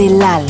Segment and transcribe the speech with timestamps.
[0.00, 0.49] Del alma.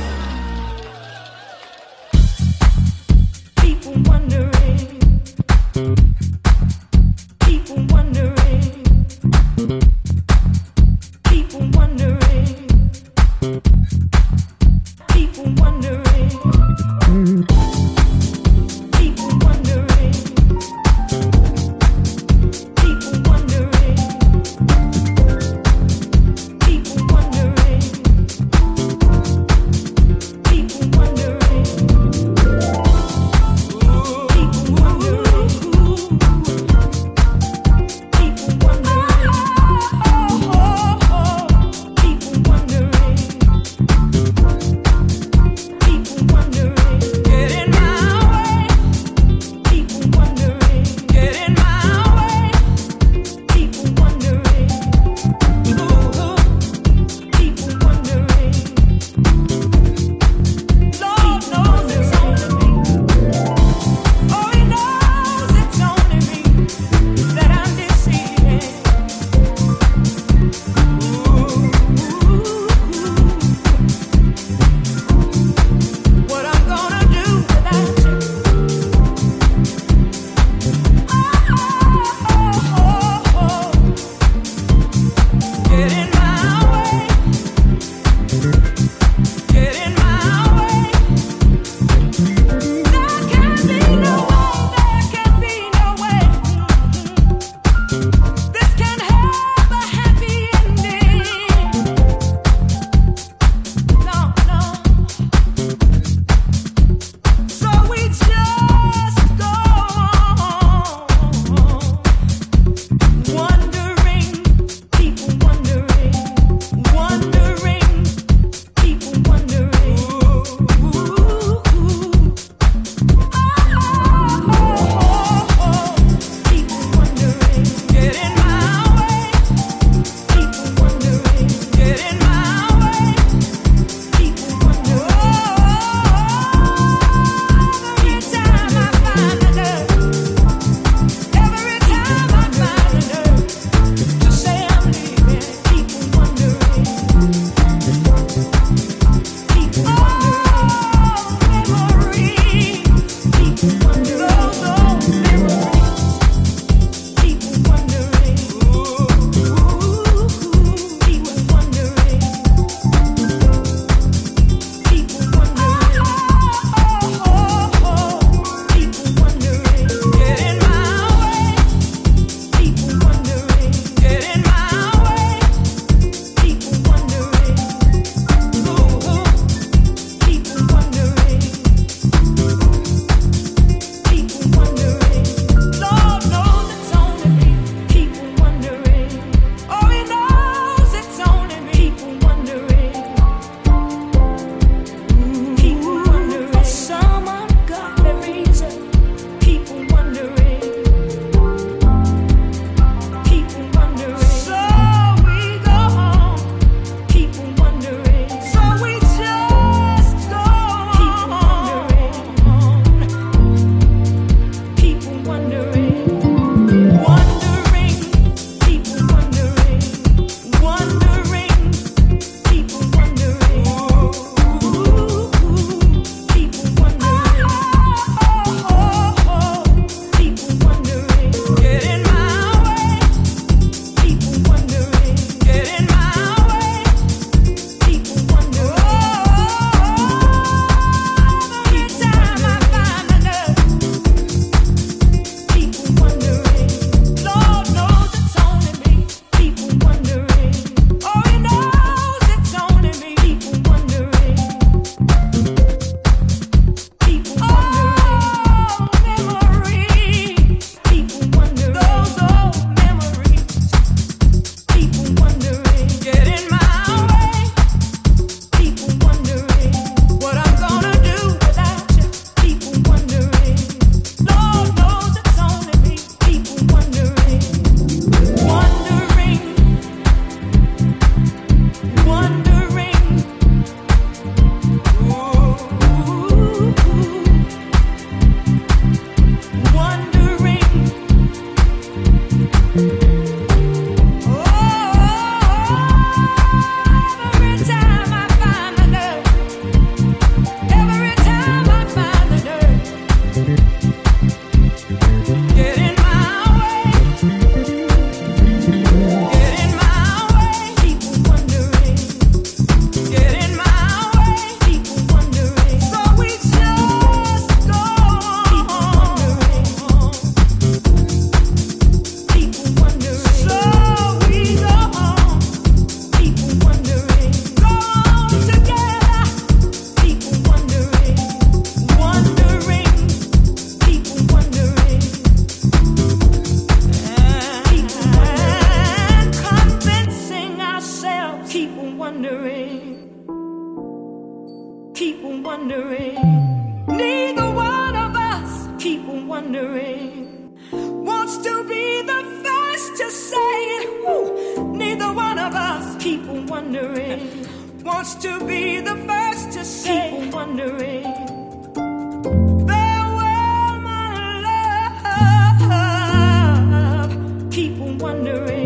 [368.01, 368.60] Wondering.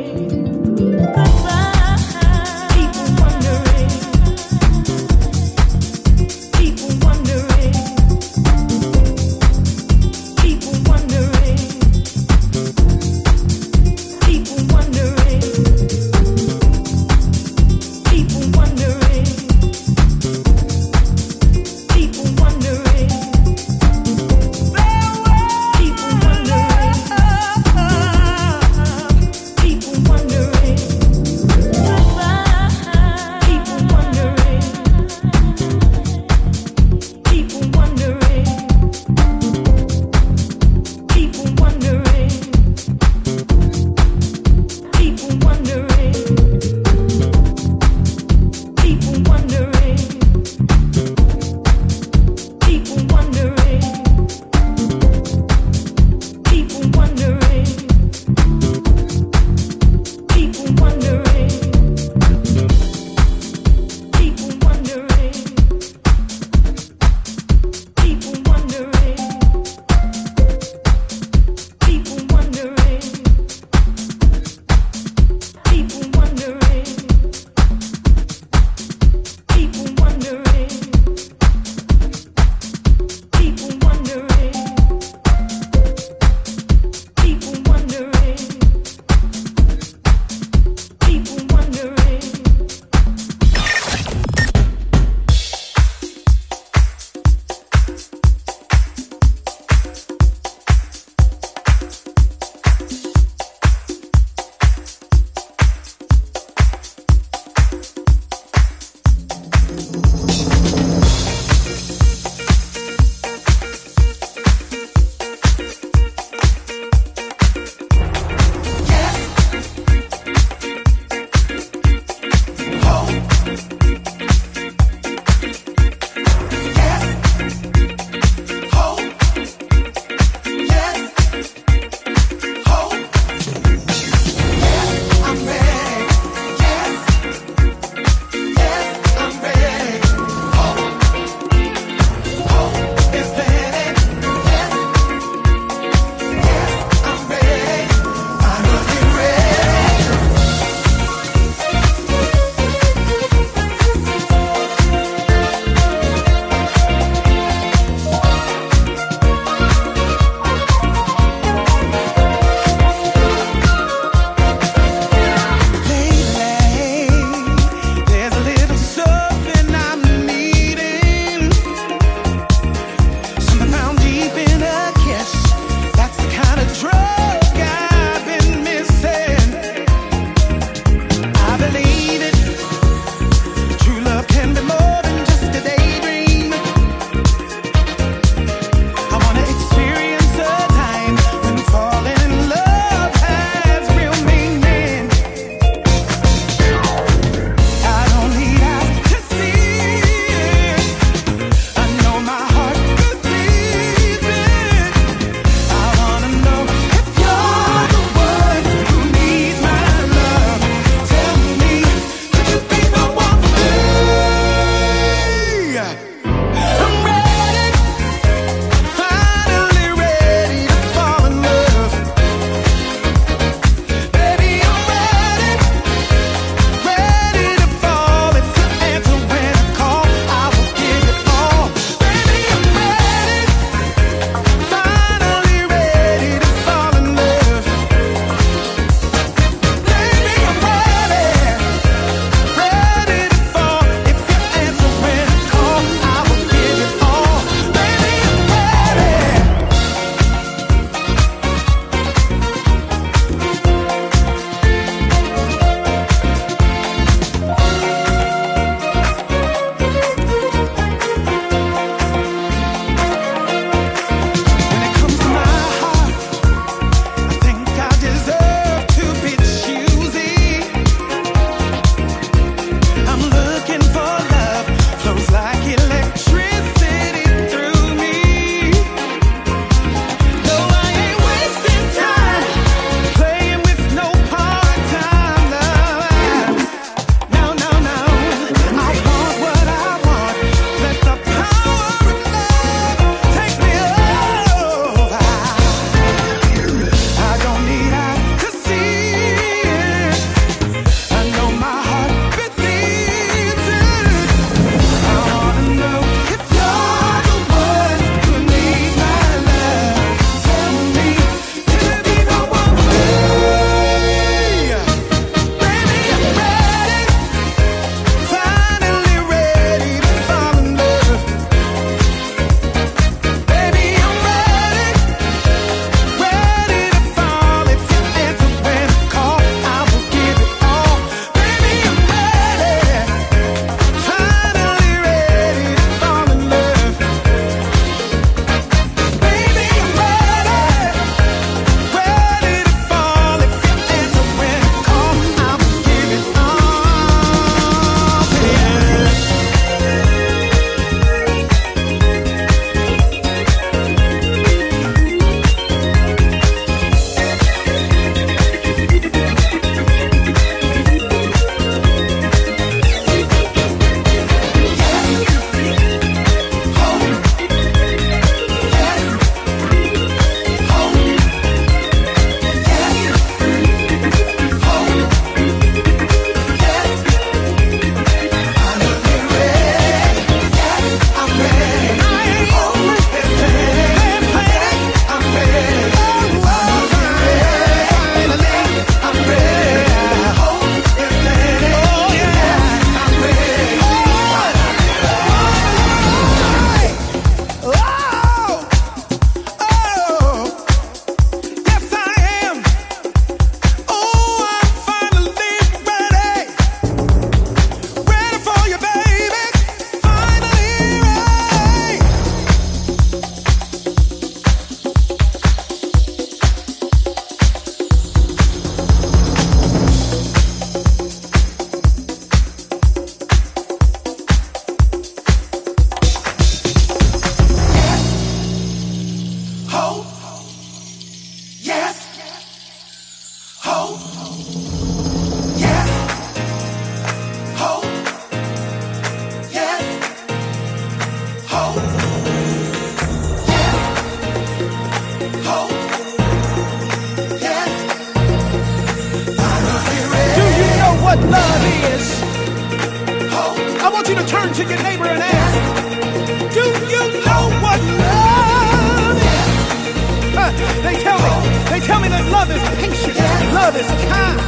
[462.55, 463.15] is patient.
[463.15, 463.53] Yes.
[463.53, 464.39] Love is kind.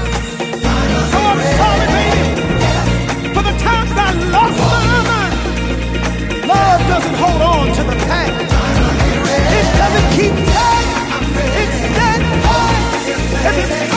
[1.12, 2.22] So I'm sorry, baby,
[3.36, 4.82] for the times I lost my
[5.12, 5.36] mind.
[6.52, 8.48] Love doesn't hold on to the past.
[9.60, 10.88] It doesn't keep time.
[11.62, 12.36] It's standing.
[13.48, 13.97] If it's